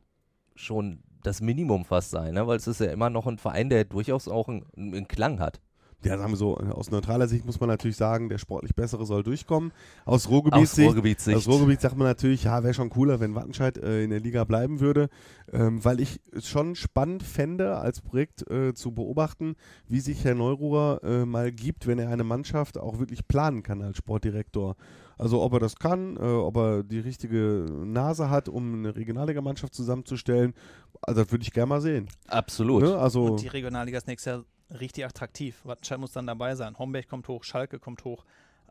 schon 0.54 1.02
das 1.22 1.40
Minimum 1.40 1.84
fast 1.84 2.10
sein, 2.10 2.34
ne? 2.34 2.46
weil 2.46 2.56
es 2.56 2.66
ist 2.66 2.80
ja 2.80 2.90
immer 2.90 3.10
noch 3.10 3.26
ein 3.26 3.38
Verein, 3.38 3.68
der 3.68 3.84
durchaus 3.84 4.28
auch 4.28 4.48
einen, 4.48 4.64
einen 4.76 5.08
Klang 5.08 5.40
hat. 5.40 5.60
Ja, 6.04 6.16
sagen 6.16 6.30
wir 6.30 6.36
so, 6.36 6.56
aus 6.56 6.92
neutraler 6.92 7.26
Sicht 7.26 7.44
muss 7.44 7.58
man 7.58 7.68
natürlich 7.68 7.96
sagen, 7.96 8.28
der 8.28 8.38
sportlich 8.38 8.74
Bessere 8.76 9.04
soll 9.04 9.24
durchkommen. 9.24 9.72
Aus 10.04 10.26
Aus 10.26 10.30
Ruhrgebietssicht 10.30 10.86
Ruhrgebietssicht. 10.86 11.36
Aus 11.36 11.48
Ruhrgebiet 11.48 11.80
sagt 11.80 11.96
man 11.96 12.06
natürlich, 12.06 12.44
ja, 12.44 12.62
wäre 12.62 12.72
schon 12.72 12.88
cooler, 12.88 13.18
wenn 13.18 13.34
Wattenscheid 13.34 13.76
äh, 13.78 14.04
in 14.04 14.10
der 14.10 14.20
Liga 14.20 14.44
bleiben 14.44 14.78
würde, 14.78 15.08
ähm, 15.52 15.84
weil 15.84 15.98
ich 15.98 16.20
es 16.30 16.48
schon 16.48 16.76
spannend 16.76 17.24
fände, 17.24 17.78
als 17.78 18.00
Projekt 18.00 18.48
äh, 18.48 18.74
zu 18.74 18.92
beobachten, 18.92 19.56
wie 19.88 19.98
sich 19.98 20.24
Herr 20.24 20.36
Neururer 20.36 21.00
äh, 21.02 21.24
mal 21.24 21.50
gibt, 21.50 21.88
wenn 21.88 21.98
er 21.98 22.10
eine 22.10 22.24
Mannschaft 22.24 22.78
auch 22.78 23.00
wirklich 23.00 23.26
planen 23.26 23.64
kann 23.64 23.82
als 23.82 23.96
Sportdirektor. 23.96 24.76
Also 25.18 25.42
ob 25.42 25.52
er 25.54 25.58
das 25.58 25.74
kann, 25.76 26.16
äh, 26.16 26.20
ob 26.20 26.56
er 26.58 26.84
die 26.84 27.00
richtige 27.00 27.66
Nase 27.84 28.30
hat, 28.30 28.48
um 28.48 28.72
eine 28.74 28.94
Regionalligamannschaft 28.94 29.74
zusammenzustellen, 29.74 30.54
also 31.02 31.22
das 31.22 31.32
würde 31.32 31.42
ich 31.42 31.52
gerne 31.52 31.68
mal 31.68 31.80
sehen. 31.80 32.08
Absolut. 32.28 32.84
Ne? 32.84 32.96
Also 32.96 33.24
Und 33.24 33.42
die 33.42 33.48
Regionalliga 33.48 33.98
ist 33.98 34.06
nächstes 34.06 34.32
Jahr 34.32 34.44
richtig 34.70 35.04
attraktiv. 35.04 35.60
Wattenscheid 35.64 35.98
muss 35.98 36.12
dann 36.12 36.26
dabei 36.26 36.54
sein. 36.54 36.78
Homberg 36.78 37.08
kommt 37.08 37.28
hoch, 37.28 37.44
Schalke 37.44 37.78
kommt 37.78 38.04
hoch. 38.04 38.24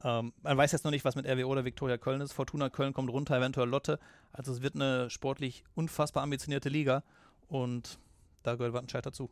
Ähm, 0.03 0.33
man 0.43 0.57
weiß 0.57 0.71
jetzt 0.71 0.83
noch 0.83 0.91
nicht, 0.91 1.05
was 1.05 1.15
mit 1.15 1.25
RWO 1.25 1.47
oder 1.47 1.65
Viktoria 1.65 1.97
Köln 1.97 2.21
ist. 2.21 2.33
Fortuna 2.33 2.69
Köln 2.69 2.93
kommt 2.93 3.09
runter, 3.09 3.37
eventuell 3.37 3.67
Lotte. 3.67 3.99
Also 4.31 4.51
es 4.51 4.61
wird 4.61 4.75
eine 4.75 5.09
sportlich 5.09 5.63
unfassbar 5.75 6.23
ambitionierte 6.23 6.69
Liga 6.69 7.03
und 7.47 7.99
da 8.43 8.55
gehört 8.55 8.73
Wattenscheid 8.73 9.05
dazu. 9.05 9.29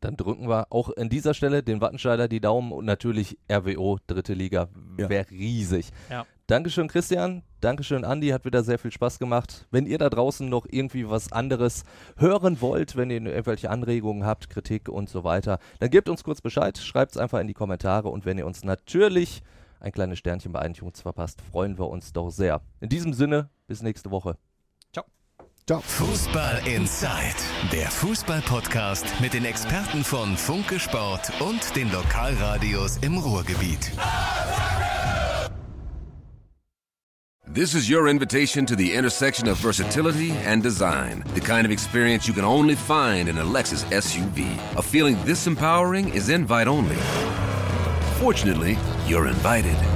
Dann 0.00 0.16
drücken 0.16 0.48
wir 0.48 0.66
auch 0.70 0.90
an 0.96 1.08
dieser 1.08 1.34
Stelle 1.34 1.62
den 1.62 1.80
Wattenscheider 1.80 2.28
die 2.28 2.40
Daumen 2.40 2.72
und 2.72 2.84
natürlich 2.84 3.38
RWO, 3.50 3.98
dritte 4.06 4.34
Liga, 4.34 4.68
Ja. 4.98 5.08
wäre 5.08 5.30
riesig. 5.30 5.90
Ja. 6.10 6.26
Dankeschön, 6.46 6.86
Christian. 6.86 7.42
Dankeschön, 7.60 8.04
Andi. 8.04 8.28
Hat 8.28 8.44
wieder 8.44 8.62
sehr 8.62 8.78
viel 8.78 8.92
Spaß 8.92 9.18
gemacht. 9.18 9.66
Wenn 9.72 9.86
ihr 9.86 9.98
da 9.98 10.08
draußen 10.08 10.48
noch 10.48 10.64
irgendwie 10.70 11.08
was 11.10 11.32
anderes 11.32 11.82
hören 12.16 12.60
wollt, 12.60 12.94
wenn 12.94 13.10
ihr 13.10 13.20
irgendwelche 13.20 13.68
Anregungen 13.70 14.24
habt, 14.24 14.48
Kritik 14.48 14.88
und 14.88 15.08
so 15.08 15.24
weiter, 15.24 15.58
dann 15.80 15.90
gebt 15.90 16.08
uns 16.08 16.22
kurz 16.22 16.40
Bescheid. 16.40 16.78
Schreibt 16.78 17.12
es 17.12 17.18
einfach 17.18 17.40
in 17.40 17.48
die 17.48 17.54
Kommentare. 17.54 18.08
Und 18.10 18.26
wenn 18.26 18.38
ihr 18.38 18.46
uns 18.46 18.62
natürlich 18.62 19.42
ein 19.80 19.90
kleines 19.90 20.18
Sternchen 20.20 20.52
bei 20.52 20.64
iTunes 20.68 21.00
verpasst, 21.00 21.40
freuen 21.40 21.78
wir 21.78 21.88
uns 21.88 22.12
doch 22.12 22.30
sehr. 22.30 22.60
In 22.80 22.88
diesem 22.90 23.12
Sinne, 23.12 23.50
bis 23.66 23.82
nächste 23.82 24.12
Woche. 24.12 24.36
Ciao. 25.66 25.80
Fußball 25.80 26.66
Inside, 26.66 27.34
der 27.72 27.90
Fußball-Podcast 27.90 29.20
mit 29.20 29.34
den 29.34 29.44
Experten 29.44 30.04
von 30.04 30.36
Funke 30.36 30.78
Sport 30.78 31.32
und 31.40 31.74
den 31.74 31.90
Lokalradios 31.90 32.98
im 32.98 33.18
Ruhrgebiet. 33.18 33.90
This 37.52 37.74
is 37.74 37.88
your 37.88 38.06
invitation 38.08 38.66
to 38.66 38.76
the 38.76 38.92
intersection 38.92 39.48
of 39.48 39.58
versatility 39.58 40.32
and 40.46 40.62
design. 40.62 41.24
The 41.34 41.40
kind 41.40 41.64
of 41.64 41.72
experience 41.72 42.28
you 42.28 42.34
can 42.34 42.44
only 42.44 42.76
find 42.76 43.28
in 43.28 43.38
a 43.38 43.44
Lexus 43.44 43.84
SUV. 43.90 44.46
A 44.76 44.82
feeling 44.82 45.16
this 45.24 45.46
empowering 45.46 46.10
is 46.14 46.28
invite 46.28 46.68
only. 46.68 46.96
Fortunately, 48.20 48.76
you're 49.08 49.26
invited. 49.26 49.95